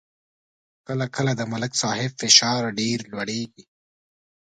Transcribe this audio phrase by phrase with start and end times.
[0.87, 3.63] کله کله د ملک صاحب فشار ډېر لوړېږي.